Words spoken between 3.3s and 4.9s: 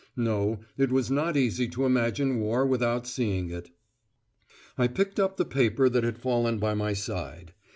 it. I